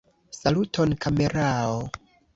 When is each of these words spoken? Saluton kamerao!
Saluton 0.37 0.95
kamerao! 1.05 1.81